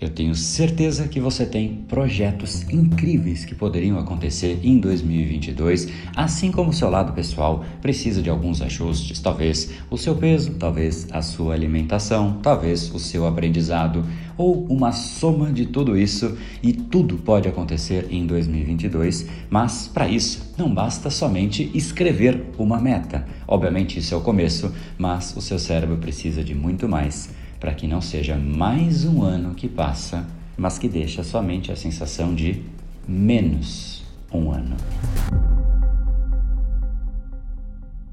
Eu 0.00 0.08
tenho 0.08 0.34
certeza 0.34 1.06
que 1.06 1.20
você 1.20 1.44
tem 1.44 1.84
projetos 1.86 2.62
incríveis 2.70 3.44
que 3.44 3.54
poderiam 3.54 3.98
acontecer 3.98 4.58
em 4.62 4.78
2022, 4.78 5.88
assim 6.16 6.50
como 6.50 6.70
o 6.70 6.72
seu 6.72 6.88
lado 6.88 7.12
pessoal 7.12 7.62
precisa 7.82 8.22
de 8.22 8.30
alguns 8.30 8.62
ajustes, 8.62 9.20
talvez 9.20 9.72
o 9.90 9.98
seu 9.98 10.14
peso, 10.14 10.54
talvez 10.54 11.06
a 11.10 11.20
sua 11.20 11.52
alimentação, 11.52 12.38
talvez 12.42 12.90
o 12.94 12.98
seu 12.98 13.26
aprendizado 13.26 14.02
ou 14.38 14.64
uma 14.70 14.90
soma 14.90 15.52
de 15.52 15.66
tudo 15.66 15.94
isso 15.94 16.34
e 16.62 16.72
tudo 16.72 17.18
pode 17.18 17.46
acontecer 17.46 18.06
em 18.10 18.26
2022, 18.26 19.26
mas 19.50 19.86
para 19.86 20.08
isso 20.08 20.54
não 20.56 20.72
basta 20.72 21.10
somente 21.10 21.70
escrever 21.74 22.46
uma 22.56 22.80
meta. 22.80 23.26
Obviamente 23.46 23.98
isso 23.98 24.14
é 24.14 24.16
o 24.16 24.22
começo, 24.22 24.72
mas 24.96 25.36
o 25.36 25.42
seu 25.42 25.58
cérebro 25.58 25.98
precisa 25.98 26.42
de 26.42 26.54
muito 26.54 26.88
mais 26.88 27.38
para 27.60 27.74
que 27.74 27.86
não 27.86 28.00
seja 28.00 28.36
mais 28.36 29.04
um 29.04 29.22
ano 29.22 29.54
que 29.54 29.68
passa, 29.68 30.26
mas 30.56 30.78
que 30.78 30.88
deixa 30.88 31.22
somente 31.22 31.70
a 31.70 31.76
sensação 31.76 32.34
de 32.34 32.62
menos 33.06 34.02
um 34.32 34.50
ano. 34.50 34.76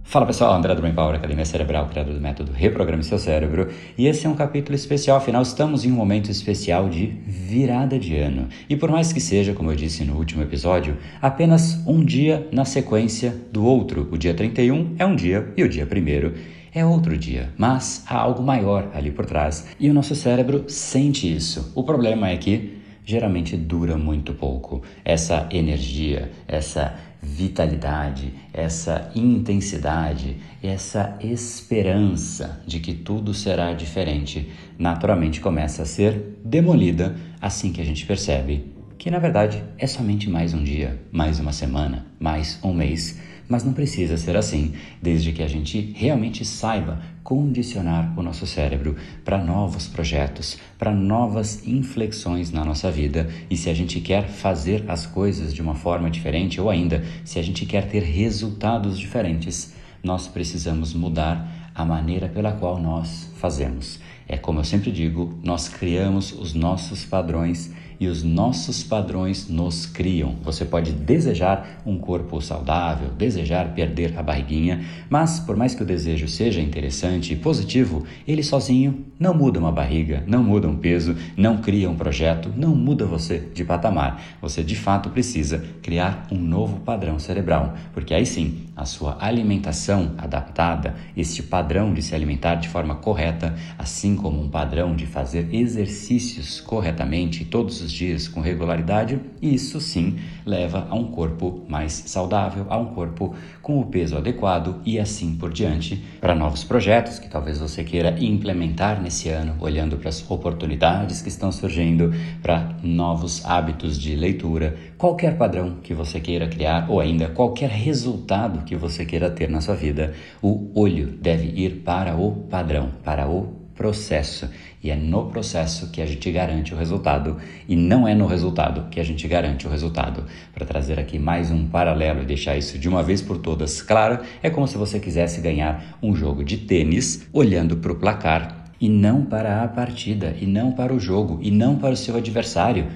Fala 0.04 0.26
pessoal, 0.26 0.54
André 0.54 0.74
Brain 0.74 0.94
Power, 0.94 1.16
Academia 1.16 1.44
Cerebral, 1.44 1.88
criador 1.90 2.14
do 2.14 2.22
método 2.22 2.52
Reprograme 2.54 3.04
Seu 3.04 3.20
Cérebro, 3.20 3.68
e 3.98 4.08
esse 4.08 4.26
é 4.26 4.30
um 4.30 4.36
capítulo 4.36 4.74
especial, 4.74 5.18
afinal 5.18 5.42
estamos 5.42 5.84
em 5.84 5.92
um 5.92 5.96
momento 5.96 6.32
especial 6.32 6.88
de 6.88 7.08
virada 7.26 8.00
de 8.00 8.18
ano. 8.18 8.48
E 8.70 8.76
por 8.76 8.90
mais 8.90 9.12
que 9.12 9.20
seja, 9.20 9.54
como 9.54 9.70
eu 9.70 9.76
disse 9.76 10.06
no 10.06 10.16
último 10.16 10.42
episódio, 10.42 10.98
apenas 11.22 11.86
um 11.86 12.04
dia 12.04 12.48
na 12.54 12.64
sequência 12.64 13.36
do 13.52 13.66
outro, 13.66 14.08
o 14.10 14.18
dia 14.18 14.34
31 14.34 14.96
é 14.98 15.06
um 15.06 15.16
dia 15.16 15.54
e 15.58 15.64
o 15.64 15.70
dia 15.70 15.86
1 15.86 16.57
é 16.74 16.86
outro 16.86 17.18
dia, 17.18 17.54
mas 17.58 18.04
há 18.08 18.18
algo 18.18 18.44
maior 18.44 18.92
ali 18.94 19.12
por 19.12 19.26
trás 19.26 19.68
e 19.80 19.90
o 19.90 19.94
nosso 19.94 20.16
cérebro 20.16 20.66
sente 20.68 21.34
isso. 21.34 21.72
O 21.76 21.84
problema 21.84 22.30
é 22.30 22.38
que 22.38 22.78
geralmente 23.06 23.56
dura 23.56 23.98
muito 23.98 24.34
pouco. 24.34 24.82
Essa 25.06 25.48
energia, 25.52 26.32
essa 26.48 26.94
vitalidade, 27.22 28.34
essa 28.54 29.12
intensidade, 29.16 30.38
essa 30.62 31.18
esperança 31.22 32.62
de 32.68 32.80
que 32.80 32.94
tudo 32.94 33.34
será 33.34 33.74
diferente, 33.74 34.52
naturalmente 34.78 35.40
começa 35.40 35.84
a 35.84 35.86
ser 35.86 36.40
demolida 36.44 37.16
assim 37.42 37.72
que 37.72 37.82
a 37.82 37.86
gente 37.86 38.06
percebe 38.06 38.78
que 38.98 39.12
na 39.12 39.20
verdade 39.20 39.64
é 39.78 39.86
somente 39.86 40.30
mais 40.30 40.54
um 40.54 40.64
dia, 40.64 41.00
mais 41.12 41.40
uma 41.40 41.54
semana, 41.54 42.08
mais 42.20 42.60
um 42.64 42.74
mês 42.74 43.20
mas 43.48 43.64
não 43.64 43.74
precisa 43.74 44.18
ser 44.18 44.36
assim, 44.36 44.74
desde 45.02 45.32
que 45.32 45.42
a 45.42 45.48
gente 45.48 45.94
realmente 45.96 46.44
saiba 46.44 47.02
condicionar 47.24 48.18
o 48.18 48.24
nosso 48.24 48.48
cérebro 48.48 48.96
para 49.26 49.38
novos 49.38 49.88
projetos, 49.88 50.58
para 50.78 50.92
novas 50.92 51.66
inflexões 51.68 52.52
na 52.52 52.64
nossa 52.64 52.90
vida. 52.90 53.30
E 53.50 53.58
se 53.58 53.70
a 53.70 53.74
gente 53.74 54.00
quer 54.00 54.28
fazer 54.28 54.86
as 54.88 55.06
coisas 55.06 55.54
de 55.54 55.62
uma 55.62 55.76
forma 55.76 56.10
diferente, 56.10 56.60
ou 56.60 56.70
ainda 56.70 57.04
se 57.26 57.40
a 57.40 57.44
gente 57.44 57.66
quer 57.66 57.88
ter 57.90 58.04
resultados 58.04 58.98
diferentes, 58.98 59.74
nós 60.04 60.28
precisamos 60.28 60.94
mudar 60.94 61.72
a 61.74 61.86
maneira 61.86 62.28
pela 62.28 62.52
qual 62.54 62.80
nós 62.80 63.30
fazemos. 63.36 64.00
É 64.28 64.36
como 64.38 64.60
eu 64.60 64.64
sempre 64.64 64.92
digo, 64.92 65.38
nós 65.44 65.70
criamos 65.70 66.32
os 66.32 66.54
nossos 66.54 67.06
padrões 67.06 67.72
e 68.00 68.08
os 68.08 68.24
nossos 68.24 68.84
padrões 68.84 69.48
nos 69.50 69.86
criam. 69.86 70.36
Você 70.44 70.66
pode 70.66 70.92
desejar 70.92 71.82
um 71.86 71.98
corpo 71.98 72.42
saudável, 72.42 73.10
desejar 73.10 73.74
perder 73.74 74.18
a 74.18 74.24
barriguinha, 74.24 74.86
mas 75.10 75.40
por 75.40 75.56
mais 75.56 75.74
que 75.74 75.84
o 75.84 75.86
desejo 75.86 76.28
seja 76.28 76.62
interessante 76.62 77.34
e 77.34 77.36
positivo, 77.36 78.06
ele 78.28 78.44
sozinho 78.44 79.06
não 79.20 79.34
muda 79.34 79.60
uma 79.60 79.72
barriga, 79.72 80.24
não 80.28 80.44
muda 80.44 80.68
um 80.68 80.76
peso, 80.76 81.16
não 81.36 81.58
cria 81.58 81.90
um 81.90 81.96
projeto, 81.96 82.54
não 82.56 82.76
muda 82.76 83.06
você 83.06 83.40
de 83.54 83.64
patamar. 83.64 84.22
Você 84.42 84.64
de 84.64 84.76
fato 84.76 85.10
precisa 85.10 85.64
criar 85.82 86.28
um 86.32 86.38
novo 86.38 86.80
padrão 86.82 87.18
cerebral, 87.18 87.74
porque 87.94 88.14
aí 88.14 88.26
sim 88.26 88.68
a 88.76 88.86
sua 88.86 89.18
alimentação 89.20 90.14
adaptada, 90.20 90.96
este 91.16 91.42
padrão 91.42 91.94
de 91.94 92.02
se 92.04 92.14
alimentar 92.14 92.56
de 92.56 92.70
forma 92.70 92.96
correta, 92.96 93.56
assim 93.78 94.16
como 94.16 94.40
um 94.40 94.50
padrão 94.50 94.96
de 94.96 95.08
fazer 95.08 95.48
exercícios 95.52 96.62
corretamente 96.62 97.44
todos 97.44 97.82
os 97.82 97.87
dias 97.92 98.28
com 98.28 98.42
regularidade, 98.42 99.20
isso 99.42 99.80
sim 99.80 100.18
leva 100.46 100.88
a 100.90 100.96
um 100.96 101.12
corpo 101.12 101.66
mais 101.68 101.94
saudável, 101.94 102.66
a 102.70 102.78
um 102.78 102.94
corpo 102.94 103.36
com 103.62 103.80
o 103.80 103.86
peso 103.86 104.18
adequado 104.18 104.82
e 104.86 105.00
assim 105.00 105.36
por 105.36 105.52
diante. 105.52 106.04
Para 106.22 106.36
novos 106.36 106.64
projetos 106.64 107.20
que 107.20 107.30
talvez 107.30 107.60
você 107.60 107.84
queira 107.84 108.16
implementar 108.20 109.02
nesse 109.02 109.30
ano, 109.30 109.56
olhando 109.60 109.98
para 109.98 110.10
as 110.10 110.30
oportunidades 110.30 111.22
que 111.22 111.30
estão 111.30 111.52
surgindo, 111.52 112.14
para 112.42 112.78
novos 112.84 113.46
hábitos 113.46 114.00
de 114.00 114.16
leitura, 114.16 114.76
qualquer 114.98 115.38
padrão 115.38 115.78
que 115.82 115.94
você 115.94 116.20
queira 116.20 116.48
criar 116.48 116.90
ou 116.90 117.00
ainda 117.00 117.30
qualquer 117.30 117.70
resultado 117.70 118.64
que 118.64 118.76
você 118.76 119.06
queira 119.06 119.30
ter 119.30 119.50
na 119.50 119.62
sua 119.62 119.76
vida, 119.76 120.14
o 120.42 120.72
olho 120.74 121.08
deve 121.08 121.48
ir 121.48 121.82
para 121.84 122.16
o 122.16 122.32
padrão, 122.50 122.90
para 123.04 123.28
o 123.28 123.57
processo. 123.78 124.50
E 124.84 124.90
é 124.90 124.96
no 124.96 125.28
processo 125.28 125.90
que 125.92 126.02
a 126.02 126.06
gente 126.06 126.30
garante 126.32 126.74
o 126.74 126.78
resultado 126.78 127.38
e 127.68 127.76
não 127.76 128.08
é 128.08 128.14
no 128.14 128.26
resultado 128.26 128.90
que 128.90 129.00
a 129.00 129.04
gente 129.04 129.28
garante 129.28 129.68
o 129.68 129.70
resultado. 129.70 130.26
Para 130.54 130.66
trazer 130.66 131.00
aqui 131.00 131.18
mais 131.18 131.52
um 131.52 131.68
paralelo 131.68 132.24
e 132.24 132.26
deixar 132.26 132.58
isso 132.58 132.78
de 132.78 132.90
uma 132.90 133.04
vez 133.04 133.22
por 133.22 133.38
todas 133.38 133.82
claro, 133.82 134.20
é 134.42 134.50
como 134.50 134.68
se 134.68 134.78
você 134.78 135.00
quisesse 135.00 135.40
ganhar 135.40 135.98
um 136.02 136.16
jogo 136.16 136.44
de 136.44 136.58
tênis 136.58 137.28
olhando 137.32 137.78
para 137.78 137.92
o 137.92 137.96
placar 137.96 138.66
e 138.80 138.90
não 138.90 139.24
para 139.26 139.64
a 139.64 139.68
partida, 139.68 140.36
e 140.40 140.46
não 140.46 140.72
para 140.72 140.94
o 140.94 141.00
jogo, 141.00 141.40
e 141.42 141.50
não 141.50 141.78
para 141.78 141.94
o 141.94 141.98
seu 141.98 142.16
adversário 142.16 142.88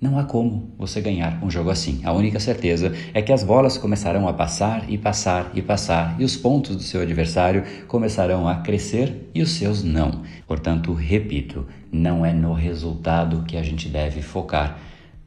não 0.00 0.18
há 0.18 0.24
como 0.24 0.74
você 0.78 1.00
ganhar 1.00 1.42
um 1.42 1.50
jogo 1.50 1.70
assim. 1.70 2.00
A 2.04 2.12
única 2.12 2.38
certeza 2.38 2.92
é 3.14 3.22
que 3.22 3.32
as 3.32 3.42
bolas 3.42 3.78
começarão 3.78 4.28
a 4.28 4.32
passar 4.32 4.90
e 4.90 4.98
passar 4.98 5.50
e 5.54 5.62
passar, 5.62 6.16
e 6.18 6.24
os 6.24 6.36
pontos 6.36 6.76
do 6.76 6.82
seu 6.82 7.00
adversário 7.00 7.64
começarão 7.88 8.46
a 8.46 8.56
crescer 8.56 9.30
e 9.34 9.40
os 9.40 9.50
seus 9.52 9.82
não. 9.82 10.22
Portanto, 10.46 10.92
repito, 10.92 11.66
não 11.90 12.26
é 12.26 12.32
no 12.32 12.52
resultado 12.52 13.44
que 13.44 13.56
a 13.56 13.62
gente 13.62 13.88
deve 13.88 14.20
focar, 14.20 14.78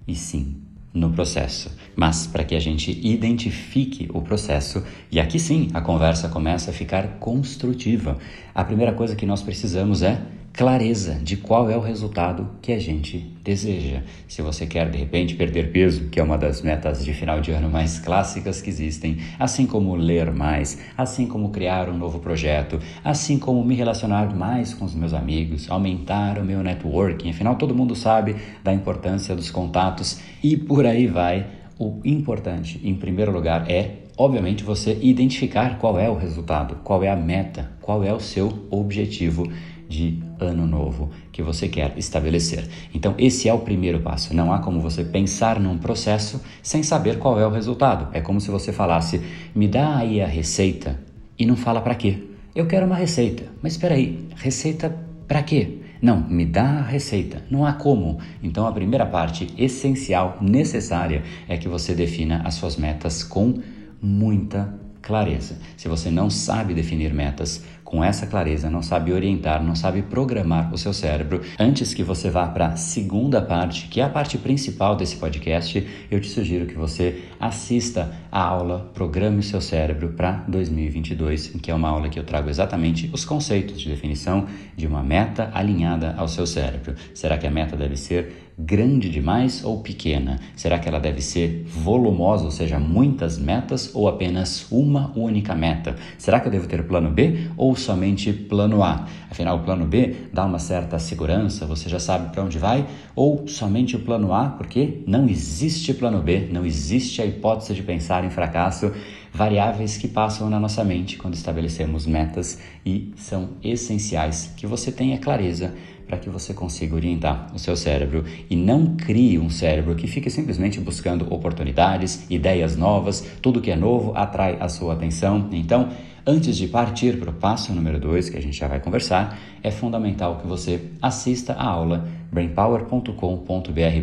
e 0.08 0.16
sim 0.16 0.62
no 0.94 1.12
processo. 1.12 1.76
Mas 1.96 2.28
para 2.28 2.44
que 2.44 2.56
a 2.56 2.60
gente 2.60 2.92
identifique 3.06 4.10
o 4.14 4.22
processo, 4.22 4.84
e 5.12 5.20
aqui 5.20 5.40
sim 5.40 5.70
a 5.74 5.82
conversa 5.82 6.30
começa 6.30 6.72
a 6.72 6.74
ficar 6.74 7.20
construtiva, 7.20 8.18
a 8.54 8.64
primeira 8.64 8.94
coisa 8.94 9.16
que 9.16 9.26
nós 9.26 9.42
precisamos 9.42 10.02
é 10.02 10.20
clareza 10.60 11.14
de 11.14 11.38
qual 11.38 11.70
é 11.70 11.78
o 11.78 11.80
resultado 11.80 12.46
que 12.62 12.74
a 12.74 12.78
gente 12.78 13.34
deseja. 13.42 14.04
Se 14.28 14.42
você 14.42 14.68
quer 14.68 14.90
de 14.92 14.98
repente 14.98 15.34
perder 15.34 15.72
peso, 15.72 16.10
que 16.10 16.20
é 16.20 16.24
uma 16.24 16.38
das 16.38 16.62
metas 16.62 17.06
de 17.06 17.14
final 17.14 17.40
de 17.40 17.50
ano 17.52 17.70
mais 17.70 17.98
clássicas 17.98 18.62
que 18.62 18.70
existem, 18.70 19.20
assim 19.40 19.66
como 19.66 19.96
ler 19.96 20.34
mais, 20.34 20.78
assim 20.98 21.28
como 21.28 21.52
criar 21.52 21.88
um 21.88 21.98
novo 21.98 22.20
projeto, 22.20 22.78
assim 23.06 23.40
como 23.40 23.64
me 23.64 23.74
relacionar 23.74 24.36
mais 24.36 24.74
com 24.74 24.84
os 24.84 24.94
meus 24.94 25.14
amigos, 25.14 25.72
aumentar 25.72 26.38
o 26.38 26.44
meu 26.44 26.62
networking, 26.62 27.30
afinal 27.30 27.56
todo 27.56 27.74
mundo 27.74 27.96
sabe 27.96 28.36
da 28.62 28.74
importância 28.74 29.34
dos 29.34 29.50
contatos 29.50 30.20
e 30.44 30.58
por 30.58 30.86
aí 30.86 31.08
vai. 31.08 31.48
O 31.80 32.02
importante, 32.04 32.82
em 32.84 32.96
primeiro 32.96 33.32
lugar, 33.32 33.72
é 33.72 34.00
obviamente 34.18 34.66
você 34.66 35.00
identificar 35.02 35.78
qual 35.78 35.98
é 35.98 36.10
o 36.10 36.18
resultado, 36.18 36.76
qual 36.84 37.02
é 37.02 37.08
a 37.08 37.16
meta, 37.16 37.72
qual 37.80 38.04
é 38.04 38.14
o 38.14 38.20
seu 38.20 38.68
objetivo 38.70 39.50
de 39.90 40.22
ano 40.40 40.68
novo 40.68 41.10
que 41.32 41.42
você 41.42 41.68
quer 41.68 41.98
estabelecer. 41.98 42.70
Então, 42.94 43.16
esse 43.18 43.50
é 43.50 43.54
o 43.54 43.60
primeiro 43.60 44.00
passo. 44.00 44.36
Não 44.36 44.54
há 44.54 44.60
como 44.60 44.80
você 44.80 45.04
pensar 45.04 45.60
num 45.60 45.80
processo 45.80 46.40
sem 46.62 46.84
saber 46.84 47.18
qual 47.18 47.40
é 47.40 47.46
o 47.46 47.50
resultado. 47.50 48.08
É 48.14 48.22
como 48.22 48.40
se 48.40 48.52
você 48.52 48.72
falasse: 48.72 49.20
"Me 49.56 49.68
dá 49.68 49.98
aí 49.98 50.22
a 50.22 50.28
receita" 50.28 51.00
e 51.38 51.46
não 51.46 51.56
fala 51.56 51.82
para 51.82 51.96
quê. 51.96 52.24
Eu 52.54 52.68
quero 52.68 52.86
uma 52.86 52.96
receita. 52.96 53.46
Mas 53.62 53.74
espera 53.74 53.96
aí, 53.96 54.28
receita 54.36 54.96
para 55.28 55.42
quê? 55.42 55.80
Não, 56.02 56.22
me 56.22 56.46
dá 56.46 56.64
a 56.64 56.82
receita. 56.82 57.44
Não 57.50 57.66
há 57.66 57.74
como. 57.74 58.20
Então, 58.42 58.68
a 58.68 58.72
primeira 58.72 59.06
parte 59.06 59.48
essencial, 59.58 60.38
necessária, 60.40 61.24
é 61.48 61.58
que 61.58 61.68
você 61.68 61.94
defina 61.94 62.42
as 62.46 62.54
suas 62.54 62.78
metas 62.78 63.24
com 63.24 63.60
muita 64.02 64.74
clareza. 65.10 65.58
Se 65.76 65.88
você 65.88 66.12
não 66.12 66.30
sabe 66.30 66.72
definir 66.76 67.12
metas, 67.12 67.64
com 67.90 68.04
essa 68.04 68.28
clareza, 68.28 68.70
não 68.70 68.84
sabe 68.84 69.12
orientar, 69.12 69.64
não 69.64 69.74
sabe 69.74 70.04
programar 70.04 70.72
o 70.72 70.78
seu 70.78 70.94
cérebro, 70.94 71.42
antes 71.58 71.92
que 71.92 72.04
você 72.04 72.30
vá 72.30 72.48
para 72.48 72.68
a 72.68 72.76
segunda 72.76 73.42
parte, 73.42 73.88
que 73.88 74.00
é 74.00 74.04
a 74.04 74.10
parte 74.10 74.38
principal 74.38 74.96
desse 74.96 75.16
podcast, 75.16 75.84
eu 76.12 76.22
te 76.22 76.28
sugiro 76.28 76.68
que 76.68 76.76
você 76.76 77.24
assista 77.40 78.14
a 78.32 78.40
aula 78.40 78.92
Programe 78.94 79.40
o 79.40 79.44
seu 79.44 79.60
cérebro 79.60 80.10
para 80.10 80.44
2022, 80.48 81.48
que 81.64 81.72
é 81.72 81.74
uma 81.74 81.90
aula 81.90 82.10
que 82.10 82.20
eu 82.20 82.24
trago 82.24 82.48
exatamente 82.48 83.10
os 83.12 83.26
conceitos 83.26 83.82
de 83.82 83.90
definição 83.90 84.46
de 84.78 84.86
uma 84.86 85.02
meta 85.02 85.50
alinhada 85.52 86.14
ao 86.16 86.28
seu 86.28 86.46
cérebro. 86.46 86.94
Será 87.16 87.40
que 87.40 87.48
a 87.48 87.52
meta 87.52 87.76
deve 87.76 87.96
ser 87.96 88.49
grande 88.60 89.10
demais 89.10 89.64
ou 89.64 89.80
pequena? 89.80 90.38
Será 90.54 90.78
que 90.78 90.90
ela 90.90 91.00
deve 91.00 91.22
ser 91.22 91.66
volumosa, 91.66 92.44
ou 92.44 92.52
seja, 92.52 92.78
muitas 92.78 93.38
metas 93.38 93.92
ou 93.94 94.10
apenas 94.10 94.68
uma 94.70 95.12
única 95.16 95.56
meta? 95.56 95.96
Será 96.18 96.42
que 96.42 96.48
eu 96.48 96.52
devo 96.52 96.68
ter 96.68 96.84
plano 96.86 97.10
B 97.10 97.48
ou 97.56 97.74
somente 97.76 98.34
plano 98.34 98.84
A? 98.84 99.08
Afinal, 99.32 99.58
o 99.58 99.64
plano 99.64 99.86
B 99.86 100.14
dá 100.34 100.46
uma 100.46 100.60
certa 100.60 101.00
segurança, 101.00 101.66
você 101.66 101.88
já 101.88 102.00
sabe 102.00 102.34
para 102.34 102.44
onde 102.44 102.60
vai, 102.60 102.86
ou 103.16 103.48
somente 103.48 103.96
o 103.96 104.00
plano 104.00 104.34
A, 104.34 104.50
porque 104.50 105.04
não 105.08 105.30
existe 105.30 105.94
plano 105.94 106.22
B, 106.22 106.50
não 106.52 106.66
existe 106.66 107.22
a 107.22 107.26
hipótese 107.26 107.74
de 107.74 107.84
pensar 107.84 108.26
em 108.26 108.30
fracasso, 108.30 108.92
variáveis 109.34 109.98
que 109.98 110.08
passam 110.08 110.50
na 110.50 110.60
nossa 110.60 110.84
mente 110.84 111.18
quando 111.18 111.34
estabelecemos 111.34 112.06
metas 112.06 112.60
e 112.86 113.14
são 113.16 113.52
essenciais 113.64 114.54
que 114.56 114.68
você 114.68 114.92
tenha 114.92 115.18
clareza 115.18 115.74
para 116.10 116.18
que 116.18 116.30
você 116.30 116.54
consiga 116.56 116.96
orientar 116.96 117.52
o 117.54 117.60
seu 117.60 117.78
cérebro 117.78 118.26
e 118.50 118.56
não 118.56 118.96
crie 118.96 119.38
um 119.38 119.50
cérebro 119.50 119.96
que 119.96 120.08
fique 120.08 120.30
simplesmente 120.30 120.80
buscando 120.80 121.32
oportunidades, 121.32 122.26
ideias 122.32 122.76
novas, 122.76 123.22
tudo 123.44 123.62
que 123.62 123.70
é 123.70 123.76
novo 123.76 124.14
atrai 124.16 124.58
a 124.60 124.68
sua 124.68 124.94
atenção. 124.94 125.48
Então, 125.52 125.90
antes 126.26 126.58
de 126.58 126.68
partir 126.68 127.20
para 127.20 127.30
o 127.30 127.34
passo 127.34 127.72
número 127.74 128.00
2, 128.00 128.32
que 128.32 128.38
a 128.38 128.42
gente 128.42 128.58
já 128.58 128.68
vai 128.68 128.80
conversar, 128.80 129.38
é 129.62 129.70
fundamental 129.70 130.38
que 130.38 130.48
você 130.48 130.82
assista 131.00 131.54
a 131.54 131.64
aula 131.64 132.08
brainpower.com.br 132.32 134.02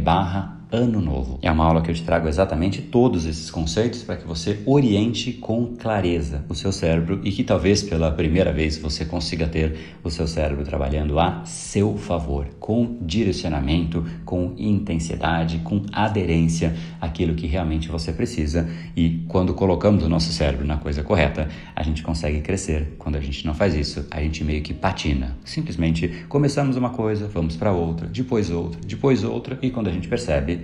Ano 0.71 1.01
Novo. 1.01 1.39
É 1.43 1.51
uma 1.51 1.65
aula 1.65 1.81
que 1.81 1.93
eu 1.93 1.95
te 1.95 2.03
trago 2.03 2.27
exatamente 2.27 2.83
todos 2.83 3.25
esses 3.25 3.53
conceitos 3.53 4.03
para 4.03 4.17
que 4.17 4.27
você 4.27 4.59
oriente 4.67 5.33
com 5.33 5.77
clareza 5.77 6.45
o 6.49 6.57
seu 6.57 6.73
cérebro 6.73 7.21
e 7.23 7.31
que 7.31 7.45
talvez 7.45 7.85
pela 7.85 8.11
primeira 8.11 8.53
vez 8.53 8.77
você 8.77 9.05
consiga 9.05 9.47
ter 9.47 9.77
o 10.03 10.11
seu 10.11 10.27
cérebro 10.27 10.65
trabalhando 10.65 11.21
a 11.21 11.45
seu 11.45 11.97
favor, 11.97 12.49
com 12.59 12.99
direcionamento, 13.01 14.05
com 14.25 14.55
intensidade, 14.59 15.59
com 15.59 15.83
aderência 15.93 16.75
àquilo 17.01 17.37
que 17.37 17.47
realmente 17.47 17.89
você 17.89 18.13
precisa. 18.13 18.69
E 18.97 19.25
quando 19.29 19.55
colocamos 19.55 20.03
o 20.03 20.09
nosso 20.09 20.33
cérebro 20.33 20.67
na 20.67 20.79
coisa 20.79 21.01
correta, 21.05 21.49
a 21.77 21.83
gente 21.85 22.03
consegue 22.03 22.41
crescer. 22.41 22.97
Quando 22.99 23.15
a 23.15 23.21
gente 23.21 23.47
não 23.47 23.55
faz 23.55 23.73
isso, 23.73 24.05
a 24.11 24.21
gente 24.21 24.43
meio 24.43 24.63
que 24.63 24.75
patina. 24.75 25.37
Simplesmente 25.45 26.09
começamos 26.29 26.77
uma 26.77 26.91
coisa, 26.91 27.29
vamos 27.29 27.57
para 27.57 27.71
outra, 27.71 28.09
depois 28.09 28.51
outra, 28.51 28.81
depois 28.85 29.23
outra, 29.23 29.57
e 29.63 29.71
quando 29.71 29.87
a 29.87 29.93
gente 29.93 30.09
percebe, 30.09 30.57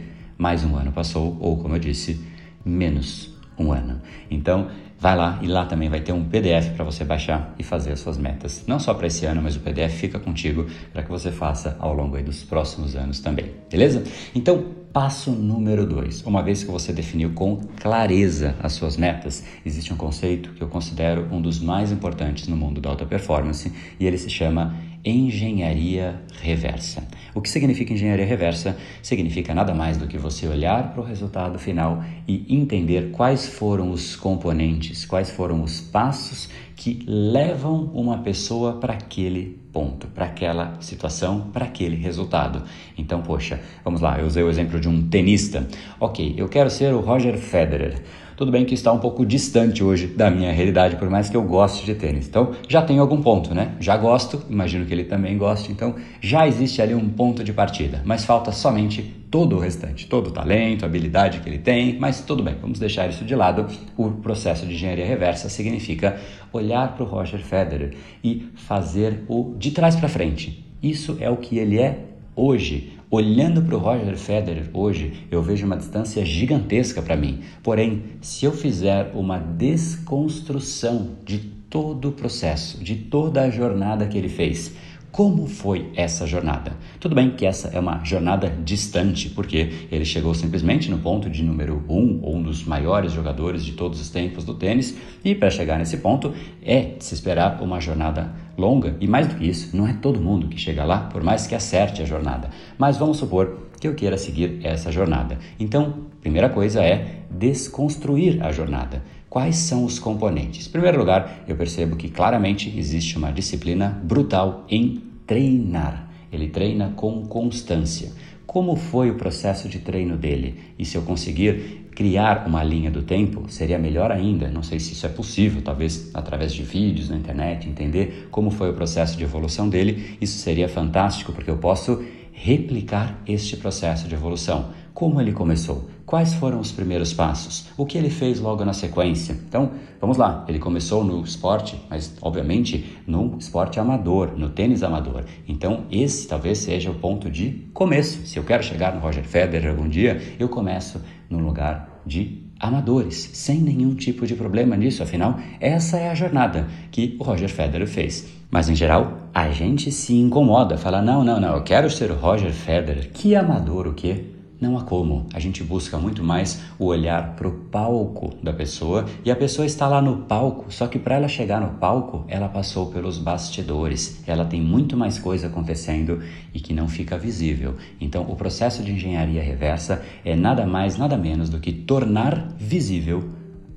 mais 0.43 0.65
um 0.65 0.75
ano 0.75 0.91
passou, 0.91 1.37
ou 1.39 1.57
como 1.57 1.77
eu 1.77 1.79
disse, 1.79 2.21
menos 2.65 3.33
um 3.57 3.71
ano. 3.71 4.01
Então, 4.29 4.67
vai 4.99 5.17
lá 5.17 5.39
e 5.41 5.47
lá 5.47 5.65
também 5.67 5.89
vai 5.89 6.01
ter 6.01 6.13
um 6.13 6.25
PDF 6.25 6.71
para 6.75 6.85
você 6.85 7.05
baixar 7.05 7.55
e 7.61 7.63
fazer 7.63 7.93
as 7.93 8.01
suas 8.01 8.19
metas. 8.19 8.65
Não 8.67 8.81
só 8.81 8.93
para 8.93 9.07
esse 9.07 9.25
ano, 9.25 9.41
mas 9.41 9.55
o 9.55 9.61
PDF 9.61 9.95
fica 9.95 10.19
contigo 10.19 10.67
para 10.93 11.05
que 11.05 11.11
você 11.11 11.31
faça 11.31 11.77
ao 11.79 11.95
longo 11.95 12.21
dos 12.21 12.43
próximos 12.43 12.97
anos 12.97 13.21
também. 13.21 13.53
Beleza? 13.71 14.03
Então, 14.35 14.65
passo 14.93 15.31
número 15.31 15.87
dois. 15.87 16.23
Uma 16.23 16.43
vez 16.43 16.65
que 16.65 16.71
você 16.73 16.93
definiu 16.93 17.31
com 17.31 17.61
clareza 17.81 18.57
as 18.61 18.73
suas 18.73 18.97
metas, 18.97 19.45
existe 19.65 19.93
um 19.93 19.97
conceito 19.97 20.51
que 20.55 20.63
eu 20.63 20.69
considero 20.69 21.29
um 21.31 21.41
dos 21.41 21.61
mais 21.61 21.93
importantes 21.93 22.49
no 22.49 22.57
mundo 22.57 22.81
da 22.81 22.91
alta 22.91 23.07
performance 23.07 23.73
e 23.99 24.05
ele 24.05 24.19
se 24.19 24.29
chama 24.29 24.75
engenharia 25.05 26.21
reversa. 26.41 27.07
O 27.35 27.41
que 27.41 27.49
significa 27.49 27.93
engenharia 27.93 28.27
reversa? 28.27 28.77
Significa 29.03 29.55
nada 29.55 29.75
mais 29.75 29.97
do 29.97 30.07
que 30.07 30.19
você 30.19 30.47
olhar 30.47 30.93
para 30.93 31.01
o 31.01 31.05
resultado 31.05 31.59
final 31.59 32.05
e 32.29 32.47
entender 32.55 33.11
quais 33.11 33.47
foram 33.47 33.91
os 33.91 34.15
componentes, 34.15 35.05
quais 35.05 35.31
foram 35.31 35.63
os 35.63 35.81
passos 35.81 36.49
que 36.77 37.05
levam 37.07 37.91
uma 37.95 38.19
pessoa 38.19 38.75
para 38.75 38.93
aquele 38.93 39.61
ponto, 39.73 40.07
para 40.09 40.27
aquela 40.27 40.77
situação, 40.81 41.49
para 41.53 41.65
aquele 41.65 41.97
resultado. 41.97 42.63
Então, 42.97 43.23
poxa, 43.23 43.61
vamos 43.85 44.01
lá, 44.01 44.19
eu 44.19 44.27
usei 44.27 44.43
o 44.43 44.51
exemplo 44.51 44.79
de 44.79 44.89
um 44.89 45.09
tenista. 45.09 45.67
Ok, 45.99 46.35
eu 46.37 46.49
quero 46.49 46.69
ser 46.69 46.93
o 46.93 47.01
Roger 47.01 47.39
Federer. 47.39 48.03
Tudo 48.43 48.51
bem 48.51 48.65
que 48.65 48.75
está 48.75 48.93
um 48.93 48.99
pouco 48.99 49.25
distante 49.25 49.85
hoje 49.85 50.09
da 50.09 50.29
minha 50.29 50.51
realidade, 50.51 50.97
por 50.97 51.09
mais 51.09 51.31
que 51.31 51.37
eu 51.37 51.45
goste 51.45 51.87
de 51.87 51.95
tênis. 51.95 52.27
Então, 52.27 52.51
já 52.67 52.83
tenho 52.83 53.01
algum 53.01 53.23
ponto, 53.23 53.55
né? 53.55 53.77
Já 53.79 53.97
gosto, 53.97 54.43
imagino 54.51 54.85
que 54.85 54.93
ele 54.93 55.05
também 55.05 55.39
goste, 55.39 55.71
então 55.71 55.95
já 56.21 56.45
existe 56.45 56.83
ali 56.83 56.93
um 56.93 57.09
ponto 57.09 57.45
de 57.45 57.53
partida, 57.53 58.03
mas 58.05 58.25
falta 58.25 58.51
somente 58.51 59.01
todo 59.31 59.55
o 59.55 59.61
restante, 59.61 60.09
todo 60.09 60.27
o 60.27 60.31
talento, 60.33 60.85
habilidade 60.85 61.39
que 61.39 61.49
ele 61.49 61.59
tem, 61.61 61.97
mas 62.01 62.23
tudo 62.23 62.43
bem, 62.43 62.57
vamos 62.61 62.81
deixar 62.81 63.09
isso 63.09 63.25
de 63.25 63.37
lado. 63.37 63.65
O 63.97 64.11
processo 64.11 64.67
de 64.67 64.75
engenharia 64.75 65.07
reversa 65.07 65.49
significa 65.49 66.19
olhar 66.53 66.97
para 66.97 67.05
o 67.05 67.07
Roger 67.07 67.39
Federer 67.39 67.95
e 68.25 68.49
fazer 68.57 69.23
o 69.29 69.55
de 69.57 69.71
trás 69.71 69.95
para 69.95 70.09
frente. 70.09 70.67
Isso 70.83 71.17
é 71.21 71.31
o 71.31 71.37
que 71.37 71.59
ele 71.59 71.79
é 71.79 72.07
hoje. 72.35 72.99
Olhando 73.15 73.61
para 73.61 73.77
o 73.77 73.79
Roger 73.79 74.17
Federer 74.17 74.71
hoje, 74.73 75.27
eu 75.31 75.43
vejo 75.43 75.67
uma 75.67 75.77
distância 75.77 76.25
gigantesca 76.25 77.03
para 77.03 77.15
mim. 77.15 77.41
Porém, 77.63 78.05
se 78.23 78.47
eu 78.47 78.53
fizer 78.53 79.13
uma 79.15 79.37
desconstrução 79.39 81.11
de 81.23 81.39
todo 81.69 82.09
o 82.09 82.13
processo, 82.13 82.83
de 82.83 82.97
toda 82.97 83.43
a 83.43 83.51
jornada 83.51 84.07
que 84.07 84.17
ele 84.17 84.31
fez, 84.31 84.75
como 85.11 85.47
foi 85.47 85.91
essa 85.95 86.27
jornada? 86.27 86.73
Tudo 86.99 87.15
bem 87.15 87.33
que 87.33 87.45
essa 87.45 87.69
é 87.69 87.79
uma 87.79 88.03
jornada 88.03 88.49
distante, 88.65 89.29
porque 89.29 89.87
ele 89.93 90.07
chegou 90.07 90.33
simplesmente 90.33 90.91
no 90.91 91.01
ponto 91.01 91.29
de 91.29 91.43
número 91.43 91.85
um, 91.87 92.19
ou 92.23 92.37
um 92.37 92.43
dos 92.43 92.65
maiores 92.65 93.13
jogadores 93.13 93.63
de 93.63 93.73
todos 93.73 94.01
os 94.01 94.09
tempos 94.09 94.43
do 94.43 94.55
tênis, 94.55 94.97
e 95.23 95.35
para 95.35 95.51
chegar 95.51 95.79
nesse 95.79 95.99
ponto 95.99 96.33
é 96.65 96.95
de 96.97 97.05
se 97.05 97.13
esperar 97.13 97.61
uma 97.61 97.79
jornada 97.79 98.33
longa, 98.57 98.97
e 99.01 99.07
mais 99.07 99.27
do 99.27 99.37
que 99.37 99.49
isso, 99.49 99.77
não 99.77 99.87
é 99.87 99.93
todo 99.93 100.21
mundo 100.21 100.49
que 100.49 100.59
chega 100.59 100.85
lá, 100.85 100.99
por 100.99 101.23
mais 101.23 101.47
que 101.47 101.55
acerte 101.55 102.03
a 102.03 102.05
jornada. 102.05 102.51
Mas 102.79 102.97
vamos 102.97 103.17
supor 103.17 103.69
que 103.81 103.89
eu 103.89 103.95
queira 103.95 104.17
seguir 104.17 104.61
essa 104.63 104.93
jornada. 104.93 105.39
Então, 105.59 106.07
primeira 106.21 106.49
coisa 106.49 106.83
é 106.83 107.25
desconstruir 107.31 108.43
a 108.43 108.53
jornada. 108.53 109.03
Quais 109.29 109.57
são 109.57 109.85
os 109.85 109.99
componentes? 109.99 110.67
Em 110.67 110.71
primeiro 110.71 110.99
lugar, 110.99 111.43
eu 111.49 111.57
percebo 111.57 111.97
que 111.97 112.09
claramente 112.09 112.73
existe 112.79 113.17
uma 113.17 113.33
disciplina 113.33 114.01
brutal 114.05 114.65
em 114.69 115.03
treinar. 115.27 116.09
Ele 116.31 116.49
treina 116.49 116.93
com 116.95 117.27
constância. 117.27 118.13
Como 118.53 118.77
foi 118.77 119.11
o 119.11 119.15
processo 119.15 119.67
de 119.67 119.79
treino 119.79 120.15
dele? 120.15 120.59
E 120.79 120.85
se 120.85 120.95
eu 120.95 121.01
conseguir 121.01 121.89
criar 121.95 122.47
uma 122.47 122.63
linha 122.63 122.91
do 122.91 123.01
tempo, 123.01 123.47
seria 123.49 123.79
melhor 123.79 124.13
ainda. 124.13 124.51
Não 124.51 124.63
sei 124.63 124.79
se 124.79 124.93
isso 124.93 125.07
é 125.07 125.09
possível, 125.09 125.63
talvez 125.63 126.11
através 126.13 126.53
de 126.53 126.63
vídeos 126.63 127.09
na 127.09 127.17
internet, 127.17 127.67
entender 127.67 128.29
como 128.31 128.51
foi 128.51 128.69
o 128.69 128.75
processo 128.75 129.17
de 129.17 129.25
evolução 129.25 129.71
dele. 129.71 130.19
Isso 130.21 130.37
seria 130.37 130.69
fantástico, 130.69 131.33
porque 131.33 131.51
eu 131.51 131.57
posso 131.57 132.05
replicar 132.31 133.23
este 133.27 133.57
processo 133.57 134.07
de 134.07 134.15
evolução. 134.15 134.69
Como 134.93 135.19
ele 135.19 135.33
começou? 135.33 135.89
Quais 136.13 136.35
foram 136.35 136.61
os 136.61 136.71
primeiros 136.71 137.15
passos? 137.15 137.69
O 137.75 137.87
que 137.87 137.97
ele 137.97 138.11
fez 138.11 138.39
logo 138.39 138.63
na 138.67 138.75
sequência? 138.75 139.33
Então, 139.33 139.71
vamos 139.99 140.19
lá. 140.19 140.45
Ele 140.47 140.59
começou 140.59 141.03
no 141.03 141.25
esporte, 141.25 141.83
mas 141.89 142.15
obviamente 142.21 142.99
no 143.07 143.39
esporte 143.39 143.81
amador, 143.81 144.37
no 144.37 144.51
tênis 144.51 144.83
amador. 144.83 145.25
Então, 145.49 145.87
esse 145.91 146.29
talvez 146.29 146.59
seja 146.59 146.91
o 146.91 146.97
ponto 146.97 147.31
de 147.31 147.67
começo. 147.73 148.27
Se 148.27 148.39
eu 148.39 148.45
quero 148.45 148.63
chegar 148.63 148.95
no 148.95 149.01
Roger 149.01 149.25
Federer 149.25 149.71
algum 149.71 149.89
dia, 149.89 150.21
eu 150.39 150.51
começo 150.51 151.01
no 151.31 151.39
lugar 151.39 152.03
de 152.05 152.43
amadores, 152.61 153.31
sem 153.33 153.63
nenhum 153.63 153.95
tipo 153.95 154.27
de 154.27 154.35
problema 154.35 154.77
nisso. 154.77 155.03
Afinal, 155.03 155.39
essa 155.59 155.97
é 155.97 156.11
a 156.11 156.15
jornada 156.15 156.69
que 156.91 157.17
o 157.19 157.25
Roger 157.25 157.49
Federer 157.49 157.89
fez. 157.89 158.29
Mas 158.51 158.69
em 158.69 158.75
geral, 158.75 159.31
a 159.33 159.51
gente 159.51 159.91
se 159.91 160.15
incomoda, 160.15 160.77
fala: 160.77 161.01
não, 161.01 161.25
não, 161.25 161.41
não, 161.41 161.57
eu 161.57 161.63
quero 161.63 161.89
ser 161.89 162.11
o 162.11 162.17
Roger 162.17 162.53
Federer. 162.53 163.09
Que 163.15 163.35
amador 163.35 163.89
o 163.89 163.95
quê? 163.95 164.27
Não 164.63 164.79
há 164.79 164.83
como. 164.83 165.27
A 165.35 165.41
gente 165.41 165.65
busca 165.65 165.99
muito 165.99 166.23
mais 166.23 166.63
o 166.79 166.85
olhar 166.85 167.35
para 167.35 167.49
o 167.49 167.51
palco 167.51 168.33
da 168.41 168.53
pessoa 168.53 169.07
e 169.25 169.31
a 169.33 169.35
pessoa 169.35 169.67
está 169.67 169.89
lá 169.89 170.01
no 170.01 170.19
palco, 170.19 170.67
só 170.73 170.87
que 170.87 171.01
para 171.01 171.17
ela 171.17 171.27
chegar 171.27 171.61
no 171.61 171.81
palco, 171.81 172.25
ela 172.29 172.49
passou 172.49 172.87
pelos 172.87 173.19
bastidores. 173.19 174.23
Ela 174.25 174.45
tem 174.45 174.63
muito 174.63 174.97
mais 174.97 175.19
coisa 175.19 175.49
acontecendo 175.49 176.23
e 176.55 176.61
que 176.61 176.73
não 176.73 176.87
fica 176.87 177.19
visível. 177.19 177.75
Então, 178.01 178.23
o 178.31 178.37
processo 178.37 178.85
de 178.85 178.93
engenharia 178.93 179.43
reversa 179.43 180.01
é 180.25 180.37
nada 180.37 180.65
mais, 180.65 180.97
nada 180.97 181.17
menos 181.17 181.49
do 181.49 181.59
que 181.59 181.73
tornar 181.73 182.55
visível 182.57 183.31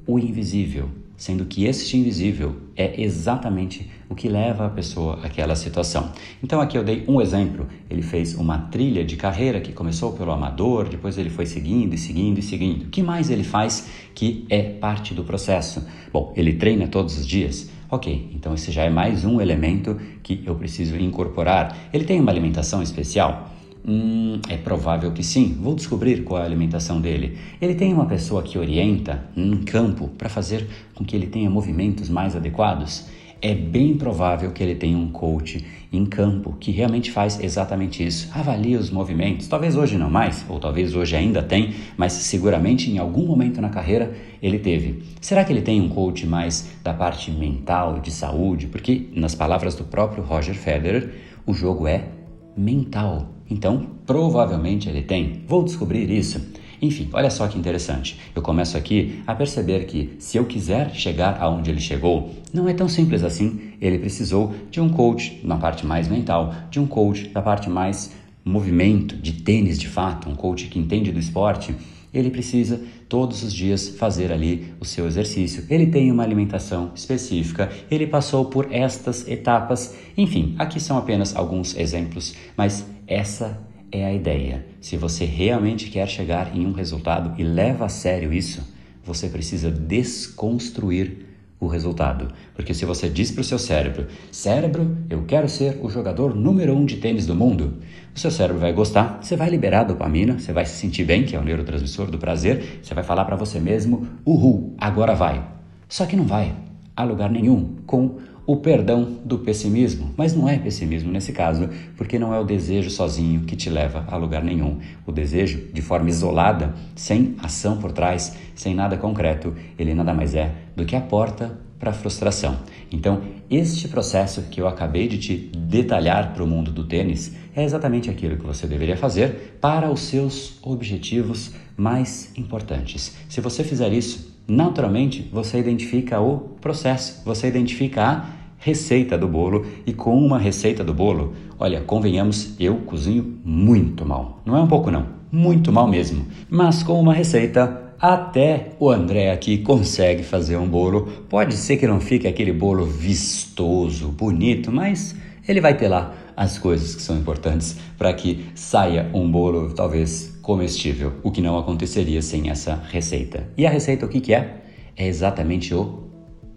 o 0.06 0.20
invisível 0.20 0.88
sendo 1.18 1.46
que 1.46 1.66
este 1.66 1.98
invisível 1.98 2.56
é 2.76 3.02
exatamente 3.02 3.90
o 4.10 4.16
que 4.16 4.28
leva 4.28 4.66
a 4.66 4.70
pessoa 4.70 5.20
àquela 5.24 5.56
situação. 5.56 6.12
Então 6.44 6.60
aqui 6.62 6.78
eu 6.78 6.84
dei 6.84 7.04
um 7.08 7.22
exemplo. 7.22 7.68
Ele 7.90 8.02
fez 8.02 8.36
uma 8.36 8.58
trilha 8.58 9.04
de 9.04 9.16
carreira 9.16 9.62
que 9.62 9.72
começou 9.72 10.14
pelo 10.14 10.32
amador, 10.32 10.90
depois 10.90 11.18
ele 11.18 11.30
foi 11.30 11.46
seguindo 11.46 11.94
e 11.94 11.98
seguindo 11.98 12.40
e 12.40 12.42
seguindo. 12.42 12.84
O 12.84 12.90
que 12.90 13.02
mais 13.02 13.30
ele 13.30 13.44
faz 13.44 13.88
que 14.14 14.46
é 14.50 14.62
parte 14.62 15.14
do 15.14 15.24
processo? 15.24 15.86
Bom, 16.12 16.34
ele 16.36 16.54
treina 16.54 16.88
todos 16.88 17.18
os 17.18 17.26
dias. 17.26 17.70
Ok, 17.90 18.32
então 18.34 18.54
esse 18.54 18.72
já 18.72 18.84
é 18.84 18.90
mais 18.90 19.24
um 19.24 19.40
elemento 19.40 20.00
que 20.24 20.44
eu 20.46 20.56
preciso 20.56 20.98
incorporar. 20.98 21.78
Ele 21.94 22.04
tem 22.04 22.20
uma 22.20 22.32
alimentação 22.32 22.82
especial? 22.82 23.55
Hum, 23.88 24.40
é 24.50 24.58
provável 24.58 25.12
que 25.12 25.24
sim. 25.24 25.58
Vou 25.60 25.76
descobrir 25.76 26.24
qual 26.24 26.40
é 26.40 26.44
a 26.44 26.46
alimentação 26.46 27.00
dele. 27.00 27.38
Ele 27.62 27.76
tem 27.76 27.94
uma 27.94 28.06
pessoa 28.06 28.42
que 28.42 28.58
orienta 28.58 29.24
em 29.38 29.58
campo 29.58 30.08
para 30.08 30.28
fazer 30.28 30.68
com 30.96 31.06
que 31.06 31.16
ele 31.16 31.28
tenha 31.28 31.50
movimentos 31.50 32.10
mais 32.10 32.36
adequados? 32.36 33.08
é 33.42 33.54
bem 33.54 33.96
provável 33.96 34.52
que 34.52 34.64
ele 34.64 34.74
tenha 34.74 34.98
um 34.98 35.10
coach 35.10 35.64
em 35.94 36.04
campo 36.06 36.56
que 36.60 36.72
realmente 36.72 37.12
faz 37.12 37.40
exatamente 37.40 38.04
isso. 38.04 38.28
Avalia 38.34 38.80
os 38.80 38.90
movimentos. 38.90 39.48
Talvez 39.48 39.76
hoje 39.76 39.98
não 39.98 40.10
mais, 40.10 40.44
ou 40.50 40.60
talvez 40.60 40.96
hoje 40.96 41.16
ainda 41.16 41.44
tem, 41.44 41.76
mas 41.96 42.14
seguramente 42.14 42.90
em 42.90 42.98
algum 42.98 43.26
momento 43.26 43.62
na 43.62 43.70
carreira 43.70 44.16
ele 44.42 44.58
teve. 44.58 45.04
Será 45.22 45.44
que 45.44 45.54
ele 45.54 45.62
tem 45.62 45.80
um 45.80 45.90
coach 45.90 46.26
mais 46.26 46.72
da 46.84 46.92
parte 46.92 47.30
mental, 47.30 48.00
de 48.00 48.10
saúde? 48.10 48.66
Porque, 48.66 49.10
nas 49.14 49.36
palavras 49.36 49.76
do 49.76 49.84
próprio 49.84 50.24
Roger 50.24 50.56
Federer, 50.56 51.14
o 51.46 51.54
jogo 51.54 51.88
é 51.88 52.15
mental. 52.56 53.30
Então, 53.50 53.88
provavelmente 54.06 54.90
ele 54.90 55.02
tem. 55.02 55.44
Vou 55.48 55.64
descobrir 55.64 56.10
isso. 56.10 56.42
Enfim, 56.82 57.10
olha 57.14 57.30
só 57.30 57.48
que 57.48 57.58
interessante. 57.58 58.20
Eu 58.36 58.42
começo 58.42 58.78
aqui 58.78 59.22
a 59.26 59.34
perceber 59.34 59.86
que 59.86 60.16
se 60.20 60.38
eu 60.38 60.46
quiser 60.46 60.94
chegar 60.94 61.38
aonde 61.42 61.72
ele 61.72 61.80
chegou, 61.80 62.32
não 62.54 62.68
é 62.68 62.74
tão 62.74 62.88
simples 62.88 63.24
assim. 63.24 63.72
Ele 63.82 63.98
precisou 63.98 64.54
de 64.70 64.82
um 64.82 64.90
coach 64.90 65.40
na 65.44 65.58
parte 65.58 65.86
mais 65.86 66.08
mental, 66.08 66.54
de 66.70 66.80
um 66.80 66.86
coach 66.86 67.30
da 67.30 67.42
parte 67.42 67.70
mais 67.70 68.12
movimento, 68.44 69.16
de 69.16 69.34
tênis 69.34 69.80
de 69.80 69.88
fato, 69.88 70.30
um 70.30 70.36
coach 70.36 70.68
que 70.68 70.78
entende 70.78 71.12
do 71.12 71.20
esporte. 71.20 71.76
Ele 72.16 72.30
precisa 72.30 72.82
todos 73.10 73.44
os 73.44 73.54
dias 73.54 73.90
fazer 73.90 74.32
ali 74.32 74.74
o 74.80 74.86
seu 74.86 75.06
exercício. 75.06 75.66
Ele 75.70 75.88
tem 75.88 76.12
uma 76.12 76.24
alimentação 76.24 76.92
específica, 76.96 77.70
ele 77.92 78.08
passou 78.08 78.46
por 78.46 78.72
estas 78.72 79.28
etapas. 79.28 79.94
Enfim, 80.18 80.56
aqui 80.58 80.80
são 80.80 80.98
apenas 80.98 81.36
alguns 81.36 81.78
exemplos, 81.78 82.34
mas 82.56 82.86
essa 83.06 83.62
é 83.92 84.06
a 84.06 84.14
ideia. 84.14 84.66
Se 84.82 84.98
você 84.98 85.26
realmente 85.26 85.90
quer 85.90 86.08
chegar 86.08 86.56
em 86.56 86.66
um 86.66 86.72
resultado 86.72 87.40
e 87.40 87.44
leva 87.44 87.86
a 87.86 87.90
sério 87.90 88.34
isso, 88.34 88.62
você 89.04 89.30
precisa 89.30 89.70
desconstruir 89.70 91.25
o 91.66 91.70
resultado. 91.70 92.28
Porque 92.54 92.74
se 92.74 92.86
você 92.86 93.10
diz 93.10 93.32
para 93.32 93.42
o 93.42 93.44
seu 93.44 93.60
cérebro, 93.60 94.08
cérebro, 94.32 94.98
eu 95.10 95.24
quero 95.24 95.50
ser 95.50 95.80
o 95.82 95.90
jogador 95.90 96.36
número 96.36 96.74
um 96.74 96.86
de 96.86 96.98
tênis 96.98 97.26
do 97.26 97.36
mundo, 97.36 97.76
o 98.16 98.20
seu 98.20 98.32
cérebro 98.32 98.62
vai 98.62 98.72
gostar, 98.72 99.20
você 99.22 99.36
vai 99.36 99.50
liberar 99.50 99.84
dopamina, 99.84 100.40
você 100.40 100.54
vai 100.54 100.66
se 100.66 100.78
sentir 100.78 101.04
bem, 101.04 101.24
que 101.24 101.36
é 101.36 101.40
o 101.40 101.44
neurotransmissor 101.44 102.10
do 102.10 102.18
prazer, 102.18 102.80
você 102.82 102.94
vai 102.94 103.04
falar 103.04 103.26
para 103.26 103.36
você 103.36 103.60
mesmo, 103.60 104.08
uhul, 104.26 104.74
agora 104.78 105.14
vai. 105.14 105.46
Só 105.90 106.06
que 106.06 106.16
não 106.16 106.26
vai 106.26 106.54
a 106.96 107.04
lugar 107.04 107.30
nenhum 107.30 107.76
com 107.86 108.18
o 108.48 108.58
perdão 108.58 109.18
do 109.26 109.40
pessimismo. 109.40 110.14
Mas 110.16 110.36
não 110.36 110.48
é 110.48 110.58
pessimismo 110.58 111.12
nesse 111.12 111.32
caso, 111.32 111.70
porque 111.98 112.20
não 112.20 112.34
é 112.34 112.40
o 112.40 112.44
desejo 112.44 112.90
sozinho 112.90 113.42
que 113.42 113.56
te 113.56 113.70
leva 113.70 114.06
a 114.08 114.16
lugar 114.16 114.44
nenhum. 114.44 114.80
O 115.06 115.12
desejo, 115.12 115.70
de 115.74 115.82
forma 115.82 116.10
isolada, 116.10 116.74
sem 116.96 117.36
ação 117.42 117.78
por 117.78 117.92
trás, 117.92 118.36
sem 118.54 118.76
nada 118.76 118.98
concreto, 118.98 119.54
ele 119.78 119.94
nada 119.94 120.14
mais 120.14 120.36
é 120.36 120.52
do 120.76 120.86
que 120.86 120.96
a 120.96 121.02
porta 121.02 121.58
para 121.80 121.92
a 121.92 121.94
frustração. 121.94 122.58
Então, 122.92 123.22
este 123.50 123.88
processo 123.88 124.44
que 124.44 124.62
eu 124.62 124.68
acabei 124.68 125.08
de 125.08 125.18
te 125.18 125.38
detalhar 125.56 126.34
para 126.34 126.44
o 126.44 126.48
mundo 126.48 126.72
do 126.72 126.84
tênis 126.84 127.36
é 127.56 127.64
exatamente 127.64 128.10
aquilo 128.10 128.38
que 128.38 128.46
você 128.46 128.66
deveria 128.66 128.98
fazer 128.98 129.58
para 129.62 129.92
os 129.92 130.02
seus 130.02 130.58
objetivos 130.64 131.52
mais 131.78 132.32
importantes. 132.38 133.16
Se 133.30 133.42
você 133.42 133.64
fizer 133.64 133.92
isso, 133.92 134.36
naturalmente 134.48 135.30
você 135.32 135.60
identifica 135.60 136.20
o 136.20 136.40
processo, 136.62 137.22
você 137.26 137.48
identifica 137.48 138.04
a 138.04 138.26
receita 138.58 139.18
do 139.18 139.28
bolo 139.28 139.66
e 139.86 139.94
com 139.94 140.18
uma 140.18 140.40
receita 140.40 140.84
do 140.84 140.94
bolo, 140.94 141.34
olha, 141.60 141.82
convenhamos, 141.82 142.56
eu 142.60 142.78
cozinho 142.78 143.40
muito 143.44 144.06
mal. 144.06 144.42
Não 144.46 144.58
é 144.58 144.62
um 144.62 144.68
pouco 144.68 144.90
não, 144.90 145.06
muito 145.32 145.72
mal 145.72 145.88
mesmo. 145.88 146.26
Mas 146.50 146.82
com 146.82 147.00
uma 147.00 147.14
receita 147.14 147.85
até 148.00 148.72
o 148.80 148.90
André 148.90 149.32
aqui 149.32 149.60
consegue 149.60 150.24
fazer 150.24 150.58
um 150.58 150.68
bolo. 150.68 151.26
Pode 151.30 151.56
ser 151.56 151.78
que 151.78 151.88
não 151.88 152.00
fique 152.00 152.28
aquele 152.28 152.52
bolo 152.52 152.86
vistoso, 152.86 154.10
bonito, 154.10 154.72
mas 154.72 155.16
ele 155.48 155.62
vai 155.62 155.76
ter 155.78 155.88
lá 155.88 156.14
as 156.36 156.58
coisas 156.58 156.96
que 156.96 157.02
são 157.02 157.18
importantes 157.18 157.78
para 157.98 158.14
que 158.14 158.46
saia 158.56 159.10
um 159.14 159.30
bolo 159.30 159.74
talvez 159.74 160.38
comestível, 160.42 161.14
o 161.24 161.32
que 161.32 161.42
não 161.42 161.58
aconteceria 161.58 162.22
sem 162.22 162.50
essa 162.50 162.76
receita. 162.76 163.48
E 163.58 163.66
a 163.66 163.70
receita 163.70 164.06
o 164.06 164.10
que, 164.10 164.20
que 164.20 164.34
é? 164.34 164.62
É 164.96 165.08
exatamente 165.08 165.74
o 165.74 166.04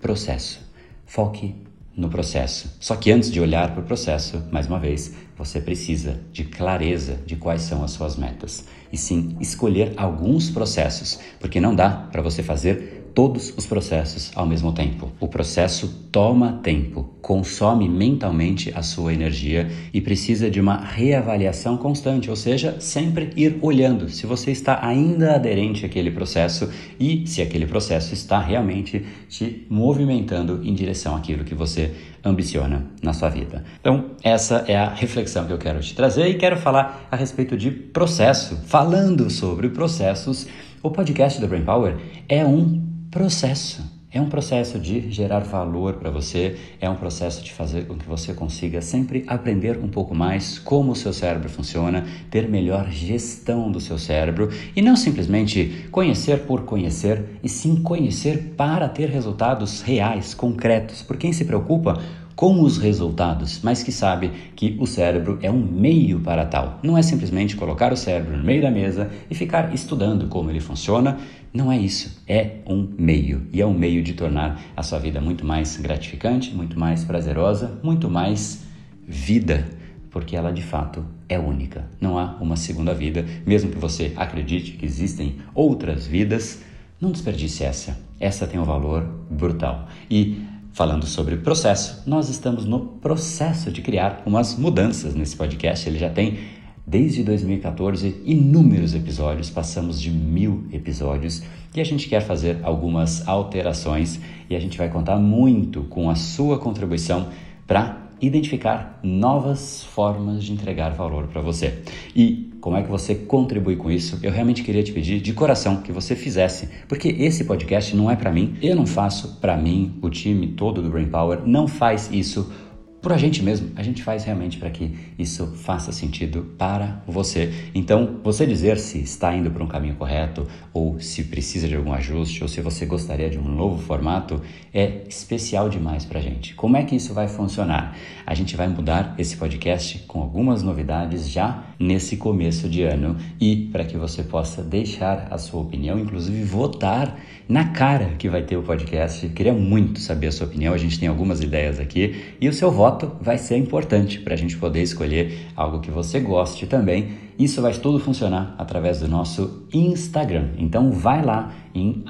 processo. 0.00 0.60
Foque 1.06 1.54
no 1.96 2.08
processo. 2.08 2.76
Só 2.78 2.94
que 2.94 3.10
antes 3.10 3.30
de 3.30 3.40
olhar 3.40 3.72
para 3.72 3.82
o 3.82 3.86
processo, 3.86 4.44
mais 4.52 4.66
uma 4.66 4.78
vez, 4.78 5.14
você 5.36 5.60
precisa 5.60 6.20
de 6.32 6.44
clareza 6.44 7.18
de 7.26 7.34
quais 7.34 7.62
são 7.62 7.82
as 7.82 7.90
suas 7.90 8.16
metas. 8.16 8.64
E 8.92 8.96
sim, 8.96 9.36
escolher 9.40 9.92
alguns 9.96 10.50
processos, 10.50 11.18
porque 11.38 11.60
não 11.60 11.74
dá 11.74 11.90
para 11.90 12.22
você 12.22 12.42
fazer 12.42 12.97
todos 13.18 13.52
os 13.56 13.66
processos 13.66 14.30
ao 14.36 14.46
mesmo 14.46 14.70
tempo. 14.70 15.10
O 15.18 15.26
processo 15.26 16.06
toma 16.12 16.60
tempo, 16.62 17.16
consome 17.20 17.88
mentalmente 17.88 18.72
a 18.76 18.80
sua 18.80 19.12
energia 19.12 19.68
e 19.92 20.00
precisa 20.00 20.48
de 20.48 20.60
uma 20.60 20.76
reavaliação 20.76 21.76
constante, 21.76 22.30
ou 22.30 22.36
seja, 22.36 22.76
sempre 22.78 23.30
ir 23.34 23.58
olhando 23.60 24.08
se 24.08 24.24
você 24.24 24.52
está 24.52 24.86
ainda 24.86 25.34
aderente 25.34 25.84
àquele 25.84 26.12
processo 26.12 26.70
e 27.00 27.26
se 27.26 27.42
aquele 27.42 27.66
processo 27.66 28.14
está 28.14 28.38
realmente 28.38 29.04
te 29.28 29.66
movimentando 29.68 30.60
em 30.62 30.72
direção 30.72 31.16
àquilo 31.16 31.42
que 31.42 31.56
você 31.56 31.92
ambiciona 32.24 32.86
na 33.02 33.12
sua 33.12 33.30
vida. 33.30 33.64
Então, 33.80 34.12
essa 34.22 34.64
é 34.68 34.76
a 34.76 34.94
reflexão 34.94 35.44
que 35.44 35.52
eu 35.52 35.58
quero 35.58 35.80
te 35.80 35.92
trazer 35.92 36.28
e 36.28 36.34
quero 36.34 36.56
falar 36.56 37.08
a 37.10 37.16
respeito 37.16 37.56
de 37.56 37.72
processo. 37.72 38.54
Falando 38.66 39.28
sobre 39.28 39.70
processos, 39.70 40.46
o 40.80 40.88
podcast 40.92 41.40
do 41.40 41.48
Brain 41.48 41.64
Power 41.64 41.96
é 42.28 42.46
um 42.46 42.86
processo. 43.10 43.98
É 44.10 44.20
um 44.20 44.28
processo 44.28 44.78
de 44.78 45.10
gerar 45.10 45.40
valor 45.40 45.94
para 45.94 46.10
você, 46.10 46.56
é 46.80 46.88
um 46.88 46.94
processo 46.94 47.44
de 47.44 47.52
fazer 47.52 47.86
com 47.86 47.94
que 47.94 48.08
você 48.08 48.32
consiga 48.32 48.80
sempre 48.80 49.22
aprender 49.26 49.78
um 49.78 49.88
pouco 49.88 50.14
mais 50.14 50.58
como 50.58 50.92
o 50.92 50.96
seu 50.96 51.12
cérebro 51.12 51.50
funciona, 51.50 52.06
ter 52.30 52.48
melhor 52.48 52.90
gestão 52.90 53.70
do 53.70 53.80
seu 53.80 53.98
cérebro 53.98 54.48
e 54.74 54.80
não 54.80 54.96
simplesmente 54.96 55.88
conhecer 55.90 56.40
por 56.46 56.62
conhecer, 56.62 57.38
e 57.42 57.50
sim 57.50 57.82
conhecer 57.82 58.54
para 58.56 58.88
ter 58.88 59.10
resultados 59.10 59.82
reais, 59.82 60.32
concretos. 60.32 61.02
Por 61.02 61.18
quem 61.18 61.32
se 61.32 61.44
preocupa 61.44 62.00
com 62.38 62.62
os 62.62 62.78
resultados, 62.78 63.60
mas 63.64 63.82
que 63.82 63.90
sabe 63.90 64.30
que 64.54 64.76
o 64.78 64.86
cérebro 64.86 65.40
é 65.42 65.50
um 65.50 65.58
meio 65.58 66.20
para 66.20 66.46
tal. 66.46 66.78
Não 66.84 66.96
é 66.96 67.02
simplesmente 67.02 67.56
colocar 67.56 67.92
o 67.92 67.96
cérebro 67.96 68.36
no 68.36 68.44
meio 68.44 68.62
da 68.62 68.70
mesa 68.70 69.10
e 69.28 69.34
ficar 69.34 69.74
estudando 69.74 70.28
como 70.28 70.48
ele 70.48 70.60
funciona. 70.60 71.18
Não 71.52 71.72
é 71.72 71.76
isso. 71.76 72.22
É 72.28 72.58
um 72.64 72.90
meio. 72.96 73.48
E 73.52 73.60
é 73.60 73.66
um 73.66 73.74
meio 73.74 74.04
de 74.04 74.12
tornar 74.12 74.62
a 74.76 74.84
sua 74.84 75.00
vida 75.00 75.20
muito 75.20 75.44
mais 75.44 75.78
gratificante, 75.78 76.54
muito 76.54 76.78
mais 76.78 77.02
prazerosa, 77.02 77.76
muito 77.82 78.08
mais 78.08 78.62
vida. 79.04 79.66
Porque 80.08 80.36
ela 80.36 80.52
de 80.52 80.62
fato 80.62 81.04
é 81.28 81.40
única. 81.40 81.86
Não 82.00 82.16
há 82.16 82.36
uma 82.40 82.54
segunda 82.54 82.94
vida. 82.94 83.26
Mesmo 83.44 83.72
que 83.72 83.78
você 83.78 84.12
acredite 84.14 84.74
que 84.74 84.86
existem 84.86 85.38
outras 85.52 86.06
vidas, 86.06 86.62
não 87.00 87.10
desperdice 87.10 87.64
essa. 87.64 87.98
Essa 88.20 88.46
tem 88.46 88.60
um 88.60 88.64
valor 88.64 89.02
brutal. 89.28 89.88
E 90.08 90.40
Falando 90.78 91.06
sobre 91.06 91.36
processo, 91.38 92.04
nós 92.06 92.28
estamos 92.28 92.64
no 92.64 92.78
processo 92.78 93.72
de 93.72 93.82
criar 93.82 94.22
umas 94.24 94.56
mudanças 94.56 95.12
nesse 95.12 95.36
podcast. 95.36 95.88
Ele 95.88 95.98
já 95.98 96.08
tem, 96.08 96.38
desde 96.86 97.24
2014, 97.24 98.22
inúmeros 98.24 98.94
episódios, 98.94 99.50
passamos 99.50 100.00
de 100.00 100.08
mil 100.08 100.68
episódios 100.72 101.42
e 101.74 101.80
a 101.80 101.84
gente 101.84 102.08
quer 102.08 102.20
fazer 102.20 102.60
algumas 102.62 103.26
alterações 103.26 104.20
e 104.48 104.54
a 104.54 104.60
gente 104.60 104.78
vai 104.78 104.88
contar 104.88 105.16
muito 105.16 105.82
com 105.82 106.08
a 106.08 106.14
sua 106.14 106.60
contribuição 106.60 107.28
para 107.66 108.07
identificar 108.20 108.98
novas 109.02 109.84
formas 109.84 110.44
de 110.44 110.52
entregar 110.52 110.90
valor 110.90 111.28
para 111.28 111.40
você. 111.40 111.82
E 112.14 112.48
como 112.60 112.76
é 112.76 112.82
que 112.82 112.90
você 112.90 113.14
contribui 113.14 113.76
com 113.76 113.90
isso? 113.90 114.18
Eu 114.22 114.32
realmente 114.32 114.62
queria 114.62 114.82
te 114.82 114.92
pedir 114.92 115.20
de 115.20 115.32
coração 115.32 115.76
que 115.76 115.92
você 115.92 116.16
fizesse, 116.16 116.68
porque 116.88 117.08
esse 117.08 117.44
podcast 117.44 117.94
não 117.94 118.10
é 118.10 118.16
para 118.16 118.32
mim, 118.32 118.56
eu 118.60 118.74
não 118.74 118.86
faço 118.86 119.38
para 119.40 119.56
mim, 119.56 119.98
o 120.02 120.10
time 120.10 120.48
todo 120.48 120.82
do 120.82 120.90
Brain 120.90 121.08
Power 121.08 121.40
não 121.46 121.68
faz 121.68 122.10
isso 122.12 122.52
por 123.00 123.12
a 123.12 123.16
gente 123.16 123.42
mesmo, 123.42 123.70
a 123.76 123.82
gente 123.82 124.02
faz 124.02 124.24
realmente 124.24 124.58
para 124.58 124.70
que 124.70 124.96
isso 125.18 125.46
faça 125.56 125.92
sentido 125.92 126.54
para 126.58 127.00
você. 127.06 127.52
Então, 127.74 128.18
você 128.24 128.44
dizer 128.44 128.76
se 128.78 128.98
está 128.98 129.34
indo 129.34 129.50
para 129.50 129.62
um 129.62 129.68
caminho 129.68 129.94
correto, 129.94 130.46
ou 130.72 131.00
se 131.00 131.24
precisa 131.24 131.68
de 131.68 131.76
algum 131.76 131.92
ajuste, 131.92 132.42
ou 132.42 132.48
se 132.48 132.60
você 132.60 132.84
gostaria 132.86 133.30
de 133.30 133.38
um 133.38 133.48
novo 133.48 133.80
formato, 133.80 134.42
é 134.74 135.02
especial 135.08 135.68
demais 135.68 136.04
para 136.04 136.18
a 136.18 136.22
gente. 136.22 136.54
Como 136.54 136.76
é 136.76 136.82
que 136.82 136.96
isso 136.96 137.14
vai 137.14 137.28
funcionar? 137.28 137.96
A 138.26 138.34
gente 138.34 138.56
vai 138.56 138.66
mudar 138.66 139.14
esse 139.16 139.36
podcast 139.36 140.00
com 140.00 140.20
algumas 140.20 140.62
novidades 140.62 141.28
já 141.28 141.64
nesse 141.78 142.16
começo 142.16 142.68
de 142.68 142.82
ano 142.82 143.16
e 143.40 143.68
para 143.70 143.84
que 143.84 143.96
você 143.96 144.22
possa 144.24 144.62
deixar 144.62 145.28
a 145.30 145.38
sua 145.38 145.60
opinião, 145.60 145.98
inclusive 145.98 146.42
votar 146.42 147.16
na 147.48 147.64
cara 147.64 148.10
que 148.18 148.28
vai 148.28 148.42
ter 148.42 148.56
o 148.56 148.62
podcast. 148.62 149.26
Queria 149.30 149.54
muito 149.54 150.00
saber 150.00 150.26
a 150.26 150.32
sua 150.32 150.46
opinião, 150.46 150.74
a 150.74 150.78
gente 150.78 151.00
tem 151.00 151.08
algumas 151.08 151.40
ideias 151.40 151.80
aqui 151.80 152.34
e 152.40 152.48
o 152.48 152.52
seu 152.52 152.70
voto 152.70 153.10
vai 153.20 153.38
ser 153.38 153.56
importante 153.56 154.20
para 154.20 154.34
a 154.34 154.36
gente 154.36 154.56
poder 154.56 154.82
escolher 154.82 155.46
algo 155.56 155.80
que 155.80 155.90
você 155.90 156.20
goste 156.20 156.66
também 156.66 157.27
isso 157.38 157.62
vai 157.62 157.72
tudo 157.72 158.00
funcionar 158.00 158.54
através 158.58 159.00
do 159.00 159.08
nosso 159.08 159.62
Instagram. 159.72 160.48
Então 160.58 160.90
vai 160.90 161.24
lá 161.24 161.52
em 161.74 162.02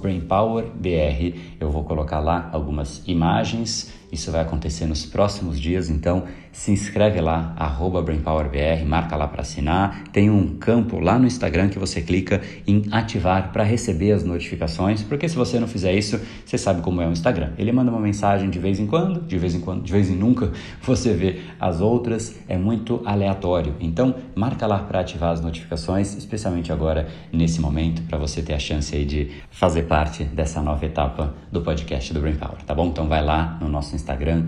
BrainPowerBR. 0.00 1.34
Eu 1.58 1.70
vou 1.70 1.84
colocar 1.84 2.20
lá 2.20 2.50
algumas 2.52 3.02
imagens. 3.06 3.92
Isso 4.12 4.30
vai 4.30 4.42
acontecer 4.42 4.84
nos 4.84 5.06
próximos 5.06 5.58
dias, 5.58 5.88
então 5.88 6.24
se 6.52 6.70
inscreve 6.70 7.18
lá, 7.18 7.54
BrainPowerBR, 8.04 8.84
marca 8.84 9.16
lá 9.16 9.26
para 9.26 9.40
assinar. 9.40 10.04
Tem 10.12 10.28
um 10.28 10.58
campo 10.58 11.00
lá 11.00 11.18
no 11.18 11.26
Instagram 11.26 11.70
que 11.70 11.78
você 11.78 12.02
clica 12.02 12.42
em 12.66 12.82
ativar 12.90 13.50
para 13.52 13.64
receber 13.64 14.12
as 14.12 14.22
notificações, 14.22 15.02
porque 15.02 15.26
se 15.26 15.34
você 15.34 15.58
não 15.58 15.66
fizer 15.66 15.94
isso, 15.94 16.20
você 16.44 16.58
sabe 16.58 16.82
como 16.82 17.00
é 17.00 17.08
o 17.08 17.10
Instagram. 17.10 17.52
Ele 17.56 17.72
manda 17.72 17.90
uma 17.90 18.00
mensagem 18.00 18.50
de 18.50 18.58
vez 18.58 18.78
em 18.78 18.86
quando, 18.86 19.22
de 19.22 19.38
vez 19.38 19.54
em 19.54 19.60
quando, 19.60 19.82
de 19.82 19.90
vez 19.90 20.10
em 20.10 20.14
nunca, 20.14 20.52
você 20.82 21.14
vê 21.14 21.40
as 21.58 21.80
outras, 21.80 22.38
é 22.46 22.58
muito 22.58 23.00
aleatório. 23.06 23.74
Então, 23.80 24.14
marca 24.42 24.66
lá 24.66 24.80
para 24.80 24.98
ativar 24.98 25.30
as 25.30 25.40
notificações, 25.40 26.16
especialmente 26.16 26.72
agora 26.72 27.06
nesse 27.32 27.60
momento, 27.60 28.02
para 28.02 28.18
você 28.18 28.42
ter 28.42 28.54
a 28.54 28.58
chance 28.58 28.92
aí 28.92 29.04
de 29.04 29.30
fazer 29.52 29.82
parte 29.82 30.24
dessa 30.24 30.60
nova 30.60 30.84
etapa 30.84 31.32
do 31.52 31.60
podcast 31.60 32.12
do 32.12 32.20
Brain 32.20 32.34
Power, 32.34 32.60
tá 32.66 32.74
bom? 32.74 32.88
Então 32.88 33.06
vai 33.06 33.24
lá 33.24 33.56
no 33.60 33.68
nosso 33.68 33.94
Instagram, 33.94 34.46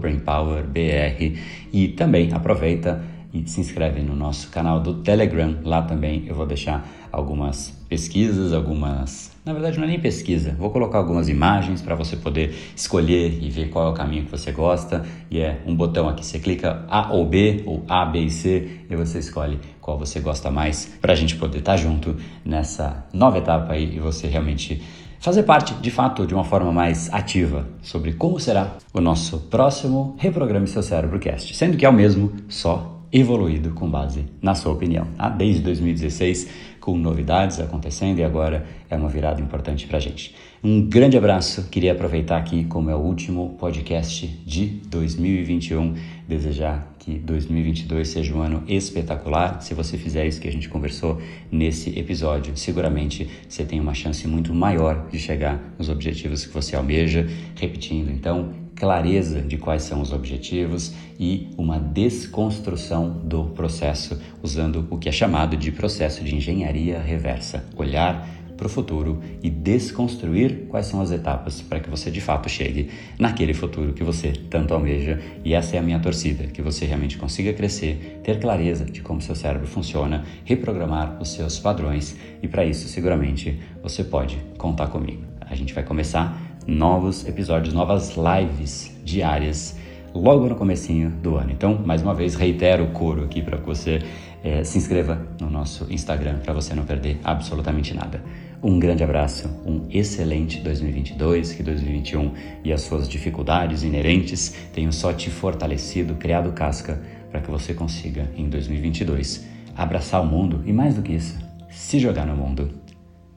BrainPowerBR 0.00 1.38
e 1.70 1.88
também 1.88 2.32
aproveita 2.32 3.04
e 3.32 3.48
se 3.48 3.60
inscreve 3.60 4.02
no 4.02 4.14
nosso 4.14 4.50
canal 4.50 4.80
do 4.80 4.94
Telegram. 4.94 5.56
Lá 5.64 5.82
também 5.82 6.24
eu 6.26 6.34
vou 6.34 6.46
deixar 6.46 6.86
algumas 7.12 7.70
pesquisas, 7.88 8.52
algumas. 8.52 9.36
Na 9.44 9.52
verdade, 9.52 9.78
não 9.78 9.84
é 9.84 9.88
nem 9.88 10.00
pesquisa, 10.00 10.54
vou 10.58 10.70
colocar 10.70 10.98
algumas 10.98 11.28
imagens 11.28 11.82
para 11.82 11.94
você 11.94 12.16
poder 12.16 12.54
escolher 12.76 13.38
e 13.42 13.50
ver 13.50 13.70
qual 13.70 13.88
é 13.88 13.90
o 13.90 13.94
caminho 13.94 14.24
que 14.24 14.30
você 14.30 14.52
gosta. 14.52 15.04
E 15.30 15.40
é 15.40 15.60
um 15.66 15.74
botão 15.74 16.08
aqui, 16.08 16.24
você 16.24 16.38
clica 16.38 16.84
A 16.88 17.12
ou 17.12 17.26
B, 17.26 17.62
ou 17.66 17.84
A, 17.88 18.04
B 18.04 18.20
e 18.20 18.30
C, 18.30 18.82
e 18.88 18.96
você 18.96 19.18
escolhe 19.18 19.58
qual 19.80 19.98
você 19.98 20.20
gosta 20.20 20.50
mais, 20.50 20.86
para 21.00 21.12
a 21.12 21.16
gente 21.16 21.36
poder 21.36 21.58
estar 21.58 21.72
tá 21.72 21.78
junto 21.78 22.16
nessa 22.44 23.06
nova 23.12 23.38
etapa 23.38 23.72
aí 23.72 23.96
e 23.96 23.98
você 23.98 24.28
realmente 24.28 24.80
fazer 25.20 25.42
parte, 25.42 25.74
de 25.74 25.90
fato, 25.90 26.26
de 26.26 26.34
uma 26.34 26.44
forma 26.44 26.72
mais 26.72 27.12
ativa 27.12 27.68
sobre 27.82 28.14
como 28.14 28.40
será 28.40 28.76
o 28.92 29.00
nosso 29.00 29.38
próximo 29.50 30.16
Reprograme 30.18 30.66
Seu 30.66 30.82
Cérebro 30.82 31.18
Cast, 31.18 31.54
sendo 31.54 31.76
que 31.76 31.84
é 31.84 31.88
o 31.88 31.92
mesmo, 31.92 32.32
só 32.48 32.89
evoluído 33.12 33.70
com 33.70 33.88
base 33.88 34.24
na 34.40 34.54
sua 34.54 34.72
opinião. 34.72 35.06
Tá? 35.16 35.28
Desde 35.28 35.62
2016, 35.62 36.48
com 36.80 36.96
novidades 36.96 37.60
acontecendo 37.60 38.18
e 38.18 38.24
agora 38.24 38.66
é 38.88 38.96
uma 38.96 39.08
virada 39.08 39.40
importante 39.40 39.86
para 39.86 39.98
a 39.98 40.00
gente. 40.00 40.34
Um 40.62 40.88
grande 40.88 41.16
abraço, 41.16 41.68
queria 41.70 41.92
aproveitar 41.92 42.36
aqui 42.36 42.64
como 42.64 42.90
é 42.90 42.94
o 42.94 42.98
último 42.98 43.56
podcast 43.58 44.26
de 44.44 44.66
2021, 44.66 45.94
desejar 46.28 46.94
que 46.98 47.18
2022 47.18 48.08
seja 48.08 48.34
um 48.34 48.42
ano 48.42 48.62
espetacular. 48.68 49.62
Se 49.62 49.72
você 49.72 49.96
fizer 49.96 50.26
isso 50.26 50.40
que 50.40 50.48
a 50.48 50.52
gente 50.52 50.68
conversou 50.68 51.20
nesse 51.50 51.98
episódio, 51.98 52.56
seguramente 52.56 53.28
você 53.48 53.64
tem 53.64 53.80
uma 53.80 53.94
chance 53.94 54.26
muito 54.28 54.52
maior 54.52 55.08
de 55.10 55.18
chegar 55.18 55.58
nos 55.78 55.88
objetivos 55.88 56.44
que 56.44 56.52
você 56.52 56.76
almeja. 56.76 57.26
Repetindo, 57.58 58.10
então, 58.10 58.52
clareza 58.80 59.42
de 59.42 59.58
quais 59.58 59.82
são 59.82 60.00
os 60.00 60.10
objetivos 60.10 60.94
e 61.18 61.50
uma 61.58 61.78
desconstrução 61.78 63.10
do 63.10 63.44
processo, 63.50 64.18
usando 64.42 64.88
o 64.88 64.96
que 64.96 65.06
é 65.06 65.12
chamado 65.12 65.54
de 65.54 65.70
processo 65.70 66.24
de 66.24 66.34
engenharia 66.34 66.98
reversa. 66.98 67.62
Olhar 67.76 68.26
para 68.56 68.66
o 68.66 68.70
futuro 68.70 69.22
e 69.42 69.50
desconstruir 69.50 70.66
quais 70.68 70.86
são 70.86 71.02
as 71.02 71.10
etapas 71.10 71.60
para 71.60 71.80
que 71.80 71.90
você 71.90 72.10
de 72.10 72.22
fato 72.22 72.48
chegue 72.48 72.90
naquele 73.18 73.52
futuro 73.52 73.92
que 73.92 74.02
você 74.02 74.32
tanto 74.32 74.72
almeja. 74.72 75.20
E 75.44 75.52
essa 75.52 75.76
é 75.76 75.78
a 75.78 75.82
minha 75.82 76.00
torcida, 76.00 76.46
que 76.46 76.62
você 76.62 76.86
realmente 76.86 77.18
consiga 77.18 77.52
crescer, 77.52 78.20
ter 78.22 78.40
clareza 78.40 78.86
de 78.86 79.02
como 79.02 79.20
seu 79.20 79.34
cérebro 79.34 79.66
funciona, 79.66 80.24
reprogramar 80.42 81.20
os 81.20 81.32
seus 81.32 81.58
padrões 81.58 82.16
e 82.42 82.48
para 82.48 82.64
isso 82.64 82.88
seguramente 82.88 83.60
você 83.82 84.02
pode 84.02 84.38
contar 84.56 84.86
comigo. 84.86 85.22
A 85.40 85.54
gente 85.54 85.74
vai 85.74 85.82
começar 85.82 86.49
novos 86.66 87.26
episódios, 87.26 87.74
novas 87.74 88.16
lives 88.16 88.94
diárias 89.04 89.76
logo 90.14 90.48
no 90.48 90.54
comecinho 90.54 91.10
do 91.10 91.36
ano. 91.36 91.52
Então, 91.52 91.80
mais 91.84 92.02
uma 92.02 92.14
vez, 92.14 92.34
reitero 92.34 92.84
o 92.84 92.90
coro 92.90 93.24
aqui 93.24 93.42
para 93.42 93.58
que 93.58 93.66
você 93.66 94.00
é, 94.42 94.64
se 94.64 94.78
inscreva 94.78 95.26
no 95.40 95.50
nosso 95.50 95.86
Instagram 95.92 96.38
para 96.38 96.52
você 96.52 96.74
não 96.74 96.84
perder 96.84 97.18
absolutamente 97.24 97.94
nada. 97.94 98.22
Um 98.62 98.78
grande 98.78 99.02
abraço, 99.02 99.48
um 99.64 99.86
excelente 99.90 100.60
2022, 100.60 101.52
que 101.52 101.62
2021 101.62 102.32
e 102.62 102.72
as 102.72 102.82
suas 102.82 103.08
dificuldades 103.08 103.82
inerentes 103.82 104.54
tenham 104.72 104.92
só 104.92 105.12
te 105.12 105.30
fortalecido, 105.30 106.14
criado 106.14 106.52
casca 106.52 107.00
para 107.30 107.40
que 107.40 107.50
você 107.50 107.72
consiga, 107.72 108.30
em 108.36 108.48
2022, 108.48 109.46
abraçar 109.76 110.20
o 110.20 110.26
mundo 110.26 110.62
e, 110.66 110.72
mais 110.72 110.94
do 110.94 111.02
que 111.02 111.12
isso, 111.12 111.38
se 111.70 111.98
jogar 111.98 112.26
no 112.26 112.36
mundo, 112.36 112.70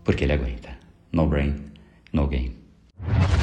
porque 0.03 0.23
ele 0.23 0.33
aguenta. 0.33 0.69
No 1.11 1.27
brain, 1.27 1.53
no 2.11 2.27
game. 2.27 2.62
you. 3.07 3.42